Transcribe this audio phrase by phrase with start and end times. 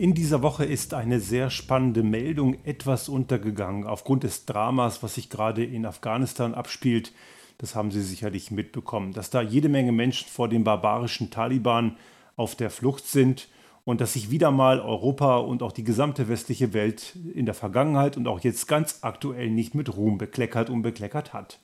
[0.00, 5.28] In dieser Woche ist eine sehr spannende Meldung etwas untergegangen aufgrund des Dramas, was sich
[5.28, 7.12] gerade in Afghanistan abspielt.
[7.58, 11.98] Das haben Sie sicherlich mitbekommen, dass da jede Menge Menschen vor den barbarischen Taliban
[12.36, 13.48] auf der Flucht sind
[13.84, 18.16] und dass sich wieder mal Europa und auch die gesamte westliche Welt in der Vergangenheit
[18.16, 21.60] und auch jetzt ganz aktuell nicht mit Ruhm bekleckert und bekleckert hat.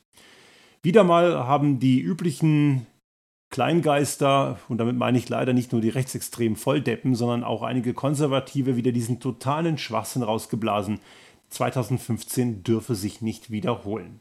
[0.83, 2.87] Wieder mal haben die üblichen
[3.51, 8.77] Kleingeister, und damit meine ich leider nicht nur die rechtsextremen Volldeppen, sondern auch einige Konservative
[8.77, 11.01] wieder diesen totalen Schwachsinn rausgeblasen.
[11.51, 14.21] 2015 dürfe sich nicht wiederholen.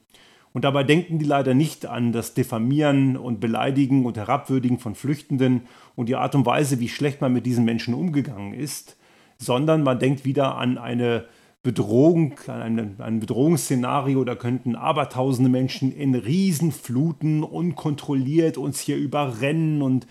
[0.53, 5.63] Und dabei denken die leider nicht an das Diffamieren und Beleidigen und Herabwürdigen von Flüchtenden
[5.95, 8.95] und die Art und Weise, wie schlecht man mit diesen Menschen umgegangen ist,
[9.37, 11.25] sondern man denkt wieder an eine
[11.65, 20.05] Bedrohung, ein, ein Bedrohungsszenario, da könnten abertausende Menschen in Riesenfluten unkontrolliert uns hier überrennen und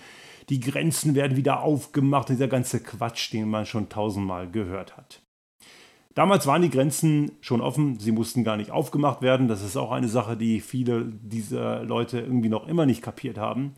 [0.49, 5.23] die Grenzen werden wieder aufgemacht, dieser ganze Quatsch, den man schon tausendmal gehört hat.
[6.16, 9.46] Damals waren die Grenzen schon offen, sie mussten gar nicht aufgemacht werden.
[9.46, 13.74] Das ist auch eine Sache, die viele dieser Leute irgendwie noch immer nicht kapiert haben.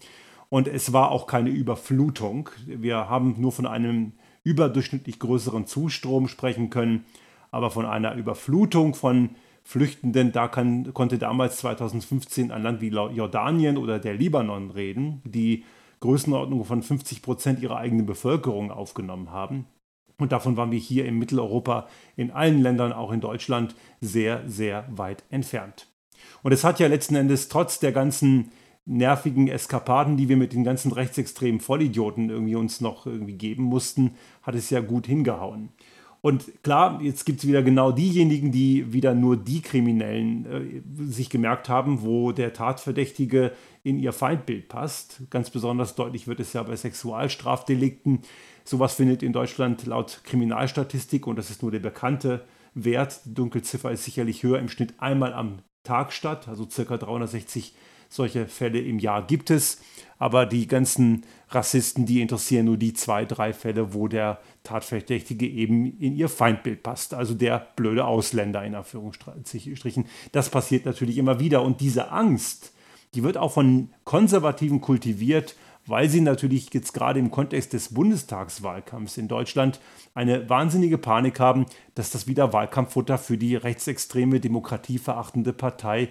[0.48, 2.48] Und es war auch keine Überflutung.
[2.64, 4.12] Wir haben nur von einem
[4.44, 7.04] überdurchschnittlich größeren Zustrom sprechen können
[7.50, 9.30] aber von einer Überflutung von
[9.64, 15.64] Flüchtenden, da kann, konnte damals 2015 ein Land wie Jordanien oder der Libanon reden, die
[16.00, 19.66] Größenordnung von 50 Prozent ihrer eigenen Bevölkerung aufgenommen haben.
[20.18, 24.86] Und davon waren wir hier in Mitteleuropa, in allen Ländern, auch in Deutschland, sehr, sehr
[24.90, 25.88] weit entfernt.
[26.42, 28.52] Und es hat ja letzten Endes trotz der ganzen
[28.86, 34.14] nervigen Eskapaden, die wir mit den ganzen rechtsextremen Vollidioten irgendwie uns noch irgendwie geben mussten,
[34.42, 35.70] hat es ja gut hingehauen.
[36.22, 41.30] Und klar, jetzt gibt es wieder genau diejenigen, die wieder nur die Kriminellen äh, sich
[41.30, 45.22] gemerkt haben, wo der Tatverdächtige in ihr Feindbild passt.
[45.30, 48.22] Ganz besonders deutlich wird es ja bei Sexualstrafdelikten.
[48.64, 52.44] Sowas findet in Deutschland laut Kriminalstatistik, und das ist nur der bekannte
[52.74, 57.74] Wert, die Dunkelziffer ist sicherlich höher, im Schnitt einmal am Tag statt, also circa 360
[58.08, 59.80] solche Fälle im Jahr gibt es.
[60.18, 65.98] Aber die ganzen Rassisten, die interessieren nur die zwei, drei Fälle, wo der Tatverdächtige eben
[65.98, 67.14] in ihr Feindbild passt.
[67.14, 70.06] Also der blöde Ausländer in Anführungsstrichen.
[70.32, 71.62] Das passiert natürlich immer wieder.
[71.62, 72.72] Und diese Angst,
[73.14, 75.54] die wird auch von Konservativen kultiviert,
[75.86, 79.80] weil sie natürlich jetzt gerade im Kontext des Bundestagswahlkampfs in Deutschland
[80.14, 86.08] eine wahnsinnige Panik haben, dass das wieder Wahlkampffutter für die rechtsextreme, demokratieverachtende Partei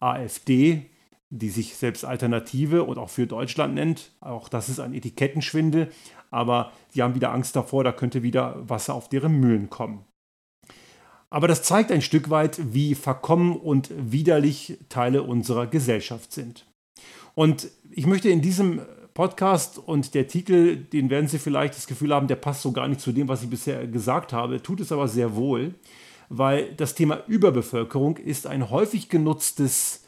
[0.00, 0.90] AfD
[1.38, 4.12] die sich selbst Alternative und auch für Deutschland nennt.
[4.20, 5.90] Auch das ist ein Etikettenschwindel,
[6.30, 10.04] aber die haben wieder Angst davor, da könnte wieder Wasser auf deren Mühlen kommen.
[11.30, 16.66] Aber das zeigt ein Stück weit, wie verkommen und widerlich Teile unserer Gesellschaft sind.
[17.34, 18.82] Und ich möchte in diesem
[19.14, 22.86] Podcast und der Titel, den werden Sie vielleicht das Gefühl haben, der passt so gar
[22.86, 25.74] nicht zu dem, was ich bisher gesagt habe, tut es aber sehr wohl,
[26.28, 30.03] weil das Thema Überbevölkerung ist ein häufig genutztes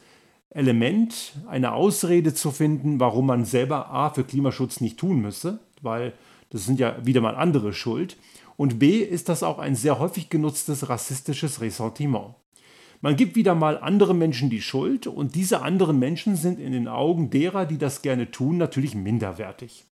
[0.49, 6.13] Element, eine Ausrede zu finden, warum man selber A für Klimaschutz nicht tun müsse, weil
[6.49, 8.17] das sind ja wieder mal andere schuld.
[8.55, 12.35] Und B ist das auch ein sehr häufig genutztes rassistisches Ressentiment.
[13.01, 16.87] Man gibt wieder mal anderen Menschen die Schuld und diese anderen Menschen sind in den
[16.87, 19.85] Augen derer, die das gerne tun, natürlich minderwertig.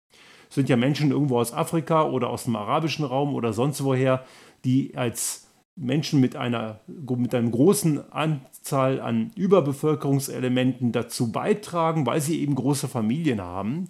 [0.49, 4.25] Es sind ja Menschen irgendwo aus Afrika oder aus dem arabischen Raum oder sonst woher,
[4.63, 5.44] die als
[5.75, 12.87] Menschen mit einer, mit einer großen Anzahl an Überbevölkerungselementen dazu beitragen, weil sie eben große
[12.87, 13.89] Familien haben.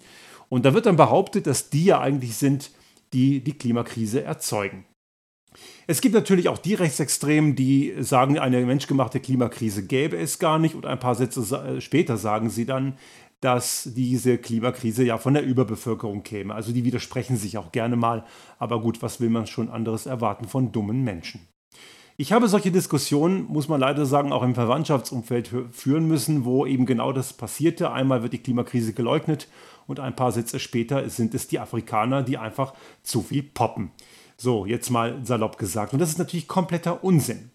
[0.50, 2.72] Und da wird dann behauptet, dass die ja eigentlich sind,
[3.14, 4.86] die die Klimakrise erzeugen.
[5.88, 10.76] Es gibt natürlich auch die Rechtsextremen, die sagen, eine menschgemachte Klimakrise gäbe es gar nicht.
[10.76, 12.98] Und ein paar Sätze später sagen sie dann,
[13.42, 16.56] dass diese Klimakrise ja von der Überbevölkerung käme.
[16.56, 18.26] Also die widersprechen sich auch gerne mal.
[18.58, 21.42] Aber gut, was will man schon anderes erwarten von dummen Menschen?
[22.18, 26.86] Ich habe solche Diskussionen, muss man leider sagen, auch im Verwandtschaftsumfeld führen müssen, wo eben
[26.86, 27.92] genau das passierte.
[27.92, 29.50] Einmal wird die Klimakrise geleugnet
[29.86, 32.74] und ein paar Sätze später sind es die Afrikaner, die einfach
[33.04, 33.92] zu viel poppen.
[34.38, 35.92] So, jetzt mal salopp gesagt.
[35.92, 37.52] Und das ist natürlich kompletter Unsinn.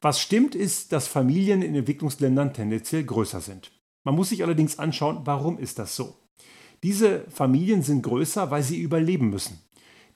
[0.00, 3.70] Was stimmt, ist, dass Familien in Entwicklungsländern tendenziell größer sind.
[4.04, 6.16] Man muss sich allerdings anschauen, warum ist das so?
[6.82, 9.60] Diese Familien sind größer, weil sie überleben müssen.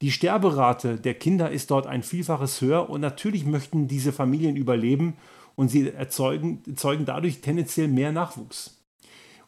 [0.05, 5.15] Die Sterberate der Kinder ist dort ein Vielfaches höher und natürlich möchten diese Familien überleben
[5.55, 8.85] und sie erzeugen, erzeugen dadurch tendenziell mehr Nachwuchs.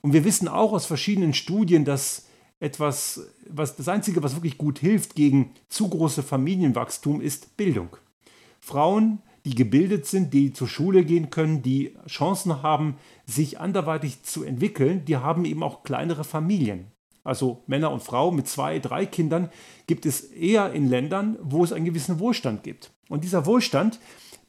[0.00, 4.78] Und wir wissen auch aus verschiedenen Studien, dass etwas, was das Einzige, was wirklich gut
[4.78, 7.94] hilft gegen zu große Familienwachstum, ist Bildung.
[8.58, 14.42] Frauen, die gebildet sind, die zur Schule gehen können, die Chancen haben, sich anderweitig zu
[14.42, 16.95] entwickeln, die haben eben auch kleinere Familien.
[17.26, 19.50] Also Männer und Frauen mit zwei, drei Kindern,
[19.86, 22.92] gibt es eher in Ländern, wo es einen gewissen Wohlstand gibt.
[23.08, 24.00] Und dieser Wohlstand,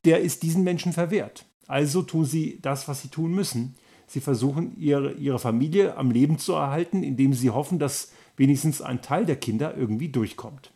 [0.06, 1.46] der ist diesen Menschen verwehrt.
[1.68, 3.76] Also tun sie das, was sie tun müssen.
[4.08, 9.02] Sie versuchen, ihre, ihre Familie am Leben zu erhalten, indem sie hoffen, dass wenigstens ein
[9.02, 10.72] Teil der Kinder irgendwie durchkommt.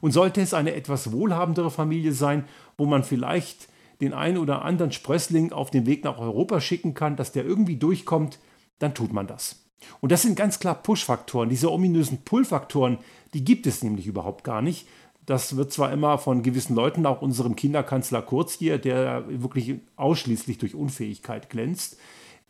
[0.00, 2.44] Und sollte es eine etwas wohlhabendere Familie sein,
[2.76, 3.68] wo man vielleicht
[4.00, 7.76] den einen oder anderen Sprössling auf den Weg nach Europa schicken kann, dass der irgendwie
[7.76, 8.38] durchkommt,
[8.78, 9.67] dann tut man das.
[10.00, 11.48] Und das sind ganz klar Push-Faktoren.
[11.48, 12.98] Diese ominösen Pull-Faktoren,
[13.34, 14.86] die gibt es nämlich überhaupt gar nicht.
[15.26, 20.58] Das wird zwar immer von gewissen Leuten, auch unserem Kinderkanzler Kurz hier, der wirklich ausschließlich
[20.58, 21.98] durch Unfähigkeit glänzt,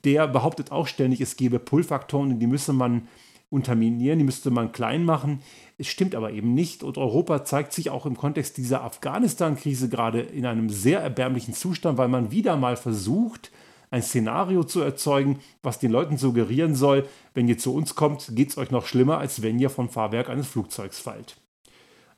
[0.05, 3.09] der behauptet auch ständig, es gebe Pull-Faktoren und die müsse man
[3.51, 5.41] unterminieren, die müsste man klein machen.
[5.79, 10.21] Es stimmt aber eben nicht und Europa zeigt sich auch im Kontext dieser Afghanistan-Krise gerade
[10.21, 13.51] in einem sehr erbärmlichen Zustand, weil man wieder mal versucht,
[13.91, 18.51] ein Szenario zu erzeugen, was den Leuten suggerieren soll, wenn ihr zu uns kommt, geht
[18.51, 21.37] es euch noch schlimmer, als wenn ihr vom Fahrwerk eines Flugzeugs fallt.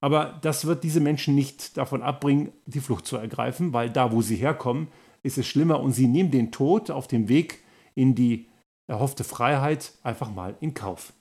[0.01, 4.23] Aber das wird diese Menschen nicht davon abbringen, die Flucht zu ergreifen, weil da, wo
[4.23, 4.89] sie herkommen,
[5.23, 7.63] ist es schlimmer und sie nehmen den Tod auf dem Weg
[7.95, 8.49] in die
[8.87, 11.13] erhoffte Freiheit einfach mal in Kauf.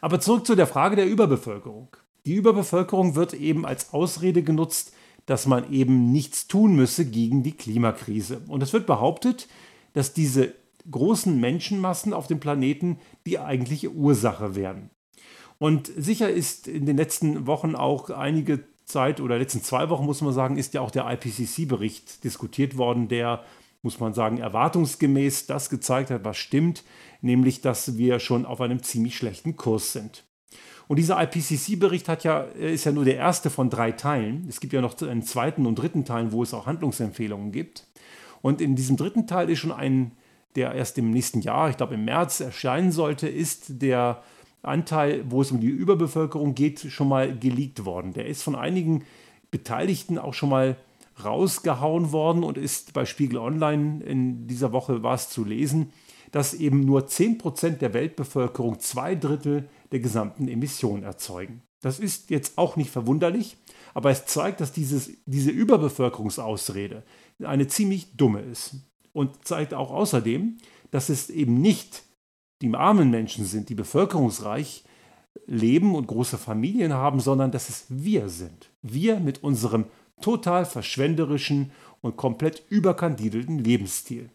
[0.00, 1.96] Aber zurück zu der Frage der Überbevölkerung.
[2.26, 4.92] Die Überbevölkerung wird eben als Ausrede genutzt,
[5.28, 8.40] dass man eben nichts tun müsse gegen die Klimakrise.
[8.48, 9.46] Und es wird behauptet,
[9.92, 10.54] dass diese
[10.90, 14.88] großen Menschenmassen auf dem Planeten die eigentliche Ursache wären.
[15.58, 20.22] Und sicher ist in den letzten Wochen auch einige Zeit oder letzten zwei Wochen, muss
[20.22, 23.44] man sagen, ist ja auch der IPCC-Bericht diskutiert worden, der,
[23.82, 26.84] muss man sagen, erwartungsgemäß das gezeigt hat, was stimmt,
[27.20, 30.24] nämlich dass wir schon auf einem ziemlich schlechten Kurs sind.
[30.88, 34.46] Und dieser IPCC-Bericht hat ja, ist ja nur der erste von drei Teilen.
[34.48, 37.84] Es gibt ja noch einen zweiten und dritten Teil, wo es auch Handlungsempfehlungen gibt.
[38.40, 40.12] Und in diesem dritten Teil ist schon ein,
[40.56, 44.22] der erst im nächsten Jahr, ich glaube im März erscheinen sollte, ist der
[44.62, 48.14] Anteil, wo es um die Überbevölkerung geht, schon mal geleakt worden.
[48.14, 49.04] Der ist von einigen
[49.50, 50.76] Beteiligten auch schon mal
[51.22, 55.92] rausgehauen worden und ist bei Spiegel Online in dieser Woche war es zu lesen
[56.30, 61.62] dass eben nur 10% der Weltbevölkerung zwei Drittel der gesamten Emissionen erzeugen.
[61.80, 63.56] Das ist jetzt auch nicht verwunderlich,
[63.94, 67.04] aber es zeigt, dass dieses, diese Überbevölkerungsausrede
[67.44, 68.76] eine ziemlich dumme ist.
[69.12, 70.58] Und zeigt auch außerdem,
[70.90, 72.04] dass es eben nicht
[72.62, 74.84] die armen Menschen sind, die bevölkerungsreich
[75.46, 78.70] leben und große Familien haben, sondern dass es wir sind.
[78.82, 79.86] Wir mit unserem
[80.20, 84.30] total verschwenderischen und komplett überkandidelten Lebensstil.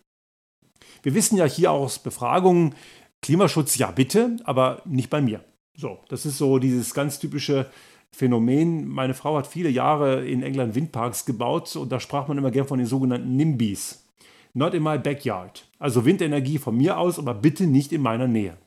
[1.01, 2.75] Wir wissen ja hier aus Befragungen,
[3.23, 5.43] Klimaschutz ja bitte, aber nicht bei mir.
[5.75, 7.65] So, das ist so dieses ganz typische
[8.11, 8.87] Phänomen.
[8.87, 12.67] Meine Frau hat viele Jahre in England Windparks gebaut und da sprach man immer gern
[12.67, 14.05] von den sogenannten NIMBYs.
[14.53, 15.65] Not in my backyard.
[15.79, 18.57] Also Windenergie von mir aus, aber bitte nicht in meiner Nähe.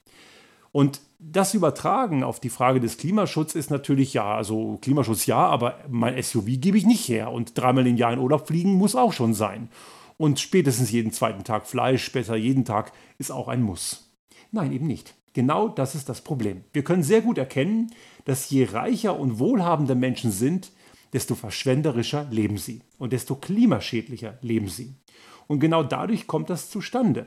[0.72, 5.78] Und das Übertragen auf die Frage des Klimaschutzes ist natürlich ja, also Klimaschutz ja, aber
[5.88, 9.12] mein SUV gebe ich nicht her und dreimal im Jahr in Urlaub fliegen muss auch
[9.12, 9.68] schon sein.
[10.18, 14.05] Und spätestens jeden zweiten Tag Fleisch, besser jeden Tag, ist auch ein Muss.
[14.56, 15.14] Nein, eben nicht.
[15.34, 16.64] Genau das ist das Problem.
[16.72, 17.90] Wir können sehr gut erkennen,
[18.24, 20.72] dass je reicher und wohlhabender Menschen sind,
[21.12, 24.94] desto verschwenderischer leben sie und desto klimaschädlicher leben sie.
[25.46, 27.26] Und genau dadurch kommt das zustande.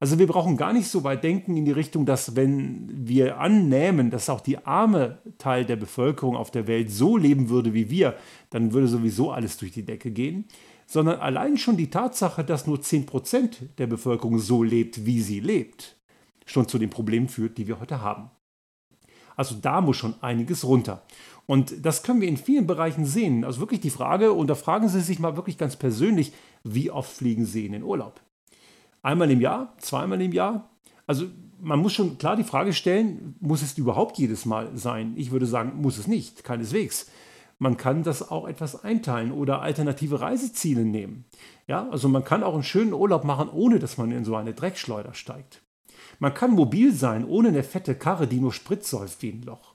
[0.00, 4.10] Also wir brauchen gar nicht so weit denken in die Richtung, dass wenn wir annehmen,
[4.10, 8.16] dass auch die arme Teil der Bevölkerung auf der Welt so leben würde wie wir,
[8.50, 10.46] dann würde sowieso alles durch die Decke gehen
[10.90, 15.97] sondern allein schon die Tatsache, dass nur 10% der Bevölkerung so lebt, wie sie lebt,
[16.48, 18.30] schon zu den Problemen führt, die wir heute haben.
[19.36, 21.02] Also da muss schon einiges runter.
[21.46, 23.44] Und das können wir in vielen Bereichen sehen.
[23.44, 26.32] Also wirklich die Frage, und da fragen Sie sich mal wirklich ganz persönlich,
[26.64, 28.20] wie oft fliegen Sie in den Urlaub?
[29.02, 29.74] Einmal im Jahr?
[29.78, 30.68] Zweimal im Jahr?
[31.06, 31.26] Also
[31.60, 35.14] man muss schon klar die Frage stellen, muss es überhaupt jedes Mal sein?
[35.16, 37.10] Ich würde sagen, muss es nicht, keineswegs.
[37.58, 41.24] Man kann das auch etwas einteilen oder alternative Reiseziele nehmen.
[41.66, 44.54] Ja, also man kann auch einen schönen Urlaub machen, ohne dass man in so eine
[44.54, 45.62] Dreckschleuder steigt.
[46.18, 49.74] Man kann mobil sein, ohne eine fette Karre, die nur Sprit säuft wie ein Loch.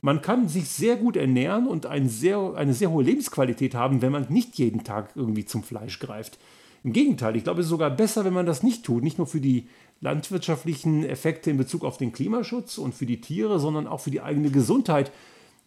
[0.00, 4.12] Man kann sich sehr gut ernähren und ein sehr, eine sehr hohe Lebensqualität haben, wenn
[4.12, 6.38] man nicht jeden Tag irgendwie zum Fleisch greift.
[6.82, 9.04] Im Gegenteil, ich glaube, es ist sogar besser, wenn man das nicht tut.
[9.04, 9.68] Nicht nur für die
[10.00, 14.20] landwirtschaftlichen Effekte in Bezug auf den Klimaschutz und für die Tiere, sondern auch für die
[14.20, 15.12] eigene Gesundheit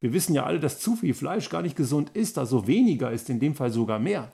[0.06, 3.30] wir wissen ja alle, dass zu viel Fleisch gar nicht gesund ist, also weniger ist
[3.30, 4.32] in dem Fall sogar mehr.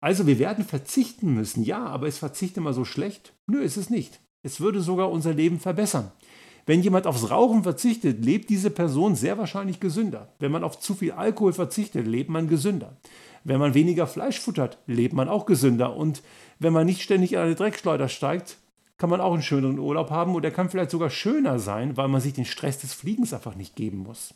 [0.00, 3.32] Also wir werden verzichten müssen, ja, aber ist Verzicht immer so schlecht?
[3.46, 4.20] Nö, ist es nicht.
[4.46, 6.12] Es würde sogar unser Leben verbessern.
[6.66, 10.28] Wenn jemand aufs Rauchen verzichtet, lebt diese Person sehr wahrscheinlich gesünder.
[10.38, 12.96] Wenn man auf zu viel Alkohol verzichtet, lebt man gesünder.
[13.42, 15.96] Wenn man weniger Fleisch futtert, lebt man auch gesünder.
[15.96, 16.22] Und
[16.60, 18.58] wenn man nicht ständig in eine Dreckschleuder steigt,
[18.98, 22.06] kann man auch einen schöneren Urlaub haben und der kann vielleicht sogar schöner sein, weil
[22.06, 24.32] man sich den Stress des Fliegens einfach nicht geben muss.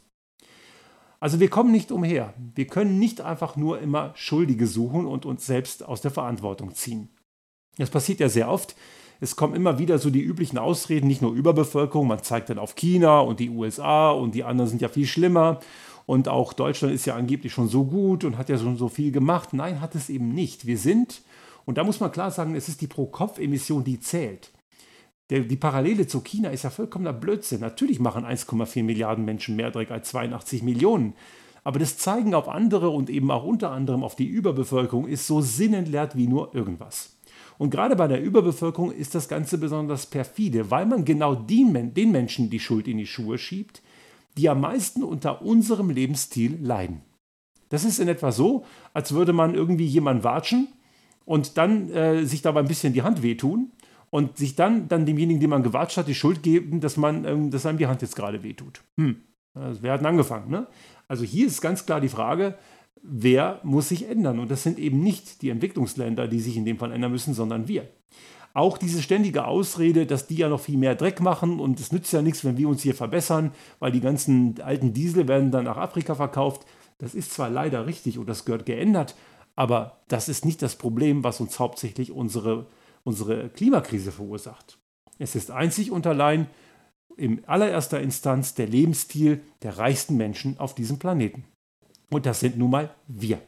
[1.21, 2.35] Also wir kommen nicht umher.
[2.57, 7.11] Wir können nicht einfach nur immer Schuldige suchen und uns selbst aus der Verantwortung ziehen.
[7.77, 8.75] Das passiert ja sehr oft.
[9.21, 12.75] Es kommen immer wieder so die üblichen Ausreden, nicht nur Überbevölkerung, man zeigt dann auf
[12.75, 15.61] China und die USA und die anderen sind ja viel schlimmer.
[16.07, 19.13] Und auch Deutschland ist ja angeblich schon so gut und hat ja schon so viel
[19.13, 19.53] gemacht.
[19.53, 20.67] Nein, hat es eben nicht.
[20.67, 21.23] Wir sind
[21.67, 24.51] und da muss man klar sagen, es ist die Pro-Kopf-Emission, die zählt.
[25.29, 27.61] Der, die Parallele zu China ist ja vollkommener Blödsinn.
[27.61, 31.15] Natürlich machen 1,4 Milliarden Menschen mehr Dreck als 82 Millionen.
[31.63, 35.41] Aber das Zeigen auf andere und eben auch unter anderem auf die Überbevölkerung ist so
[35.43, 37.20] sinnentleert wie nur irgendwas.
[37.61, 42.11] Und gerade bei der Überbevölkerung ist das Ganze besonders perfide, weil man genau den, den
[42.11, 43.83] Menschen die Schuld in die Schuhe schiebt,
[44.39, 47.03] die am meisten unter unserem Lebensstil leiden.
[47.69, 48.65] Das ist in etwa so,
[48.95, 50.69] als würde man irgendwie jemanden watschen
[51.27, 53.73] und dann äh, sich dabei ein bisschen die Hand wehtun
[54.09, 57.51] und sich dann, dann demjenigen, den man gewatscht hat, die Schuld geben, dass, man, ähm,
[57.51, 58.81] dass einem die Hand jetzt gerade wehtut.
[58.99, 59.21] Hm.
[59.53, 60.51] Also, wer hat denn angefangen?
[60.51, 60.67] Ne?
[61.09, 62.55] Also hier ist ganz klar die Frage,
[63.03, 64.39] wer muss sich ändern?
[64.39, 67.69] Und das sind eben nicht die Entwicklungsländer, die sich in dem Fall ändern müssen, sondern
[67.69, 67.89] wir.
[68.53, 72.13] Auch diese ständige Ausrede, dass die ja noch viel mehr Dreck machen und es nützt
[72.13, 75.77] ja nichts, wenn wir uns hier verbessern, weil die ganzen alten Diesel werden dann nach
[75.77, 76.67] Afrika verkauft.
[76.99, 79.15] Das ist zwar leider richtig und das gehört geändert,
[79.55, 82.67] aber das ist nicht das Problem, was uns hauptsächlich unsere,
[83.05, 84.79] unsere Klimakrise verursacht.
[85.19, 86.49] Es ist einzig und allein
[87.17, 91.45] in allererster Instanz der Lebensstil der reichsten Menschen auf diesem Planeten.
[92.11, 93.41] Und das sind nun mal wir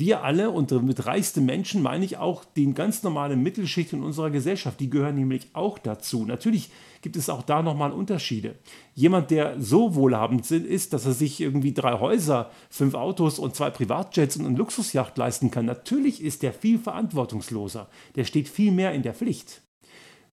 [0.00, 4.30] wir alle und mit reichste Menschen meine ich auch den ganz normalen Mittelschicht in unserer
[4.30, 4.80] Gesellschaft.
[4.80, 6.24] Die gehören nämlich auch dazu.
[6.24, 6.70] Natürlich
[7.02, 8.56] gibt es auch da nochmal Unterschiede.
[8.94, 13.70] Jemand, der so wohlhabend ist, dass er sich irgendwie drei Häuser, fünf Autos und zwei
[13.70, 17.88] Privatjets und eine Luxusjacht leisten kann, natürlich ist der viel verantwortungsloser.
[18.16, 19.60] Der steht viel mehr in der Pflicht.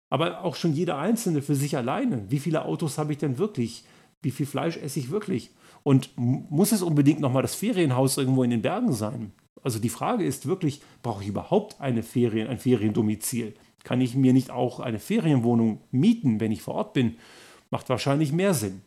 [0.09, 2.25] Aber auch schon jeder Einzelne für sich alleine.
[2.29, 3.83] Wie viele Autos habe ich denn wirklich?
[4.21, 5.51] Wie viel Fleisch esse ich wirklich?
[5.83, 9.31] Und muss es unbedingt nochmal das Ferienhaus irgendwo in den Bergen sein?
[9.61, 13.53] Also die Frage ist wirklich, brauche ich überhaupt eine Ferien, ein Feriendomizil?
[13.83, 17.15] Kann ich mir nicht auch eine Ferienwohnung mieten, wenn ich vor Ort bin?
[17.69, 18.81] Macht wahrscheinlich mehr Sinn.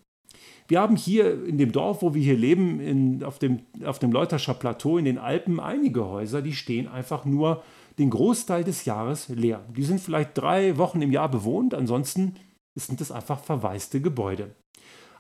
[0.69, 4.13] Wir haben hier in dem Dorf, wo wir hier leben, in, auf, dem, auf dem
[4.13, 7.63] Leuterscher Plateau in den Alpen einige Häuser, die stehen einfach nur
[7.99, 9.65] den Großteil des Jahres leer.
[9.77, 12.37] Die sind vielleicht drei Wochen im Jahr bewohnt, ansonsten
[12.75, 14.55] sind das einfach verwaiste Gebäude.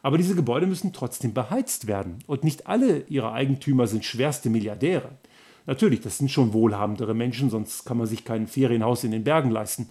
[0.02, 5.10] Aber diese Gebäude müssen trotzdem beheizt werden und nicht alle ihrer Eigentümer sind schwerste Milliardäre.
[5.64, 9.50] Natürlich, das sind schon wohlhabendere Menschen, sonst kann man sich kein Ferienhaus in den Bergen
[9.50, 9.88] leisten.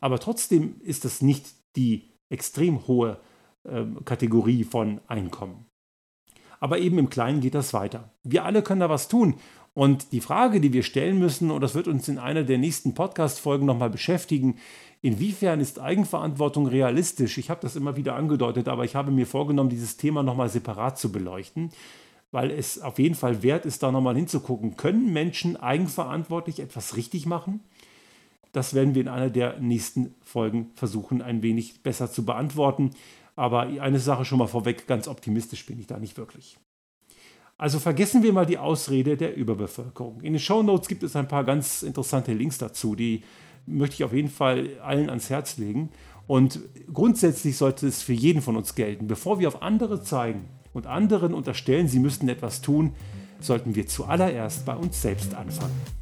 [0.00, 3.18] Aber trotzdem ist das nicht die extrem hohe
[3.62, 5.66] äh, Kategorie von Einkommen.
[6.58, 8.12] Aber eben im Kleinen geht das weiter.
[8.24, 9.36] Wir alle können da was tun.
[9.74, 12.94] Und die Frage, die wir stellen müssen, und das wird uns in einer der nächsten
[12.94, 14.58] Podcast-Folgen nochmal beschäftigen,
[15.00, 17.38] inwiefern ist Eigenverantwortung realistisch?
[17.38, 20.98] Ich habe das immer wieder angedeutet, aber ich habe mir vorgenommen, dieses Thema nochmal separat
[20.98, 21.70] zu beleuchten
[22.32, 24.76] weil es auf jeden Fall wert ist, da nochmal hinzugucken.
[24.76, 27.60] Können Menschen eigenverantwortlich etwas richtig machen?
[28.52, 32.90] Das werden wir in einer der nächsten Folgen versuchen, ein wenig besser zu beantworten.
[33.36, 36.58] Aber eine Sache schon mal vorweg, ganz optimistisch bin ich da nicht wirklich.
[37.58, 40.20] Also vergessen wir mal die Ausrede der Überbevölkerung.
[40.22, 43.22] In den Show Notes gibt es ein paar ganz interessante Links dazu, die
[43.66, 45.90] möchte ich auf jeden Fall allen ans Herz legen.
[46.26, 46.60] Und
[46.92, 51.34] grundsätzlich sollte es für jeden von uns gelten, bevor wir auf andere zeigen, und anderen
[51.34, 52.94] unterstellen, sie müssten etwas tun,
[53.40, 56.01] sollten wir zuallererst bei uns selbst anfangen.